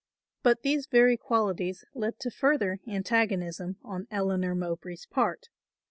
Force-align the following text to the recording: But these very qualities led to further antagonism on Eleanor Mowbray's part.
But 0.41 0.63
these 0.63 0.87
very 0.87 1.15
qualities 1.15 1.85
led 1.93 2.17
to 2.21 2.31
further 2.31 2.79
antagonism 2.87 3.77
on 3.83 4.07
Eleanor 4.09 4.55
Mowbray's 4.55 5.05
part. 5.05 5.49